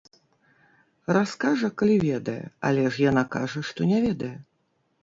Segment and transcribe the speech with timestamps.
[1.17, 2.39] Раскажа, калі ведае,
[2.71, 4.35] але ж яна кажа, што не ведае.